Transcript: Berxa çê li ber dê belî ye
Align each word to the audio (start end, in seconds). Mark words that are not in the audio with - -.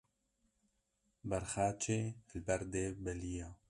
Berxa 1.29 1.67
çê 1.81 1.99
li 2.29 2.39
ber 2.47 2.61
dê 2.73 2.85
belî 3.03 3.31
ye 3.39 3.49